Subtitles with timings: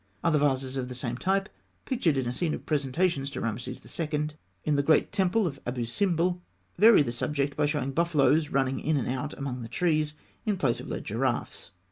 [0.23, 1.47] Other vases of the same type,
[1.85, 4.29] pictured in a scene of presentations to Rameses II.
[4.63, 6.41] in the great temple of Abû Simbel,
[6.75, 10.79] vary the subject by showing buffaloes running in and out among the trees, in place
[10.79, 11.69] of led giraffes.